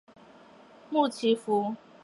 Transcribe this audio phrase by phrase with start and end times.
[0.89, 1.75] 穆奇福。